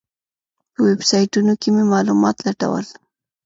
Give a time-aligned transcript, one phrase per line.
[0.73, 2.85] په ویبسایټونو کې مې معلومات لټول.